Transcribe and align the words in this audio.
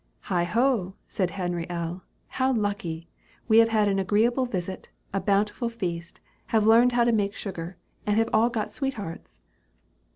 "Heigh 0.21 0.45
ho!" 0.45 0.95
said 1.07 1.29
Henry 1.29 1.69
L., 1.69 2.01
"how 2.29 2.51
lucky! 2.53 3.07
We 3.47 3.59
have 3.59 3.69
had 3.69 3.87
an 3.87 3.99
agreeable 3.99 4.47
visit, 4.47 4.89
a 5.13 5.19
bountiful 5.19 5.69
feast 5.69 6.19
have 6.47 6.65
learned 6.65 6.93
how 6.93 7.03
to 7.03 7.11
make 7.11 7.35
sugar, 7.35 7.77
and 8.07 8.17
have 8.17 8.29
all 8.33 8.49
got 8.49 8.71
sweethearts!" 8.71 9.41